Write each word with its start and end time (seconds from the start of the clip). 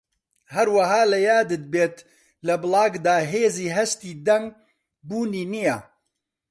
هەروەها 0.53 1.01
لەیادت 1.13 1.63
بێت 1.73 1.95
لە 2.47 2.55
بڵاگدا 2.61 3.17
هێزی 3.31 3.73
هەستی 3.77 4.19
دەنگ 4.27 4.47
بوونی 5.07 5.45
نییە 5.53 5.77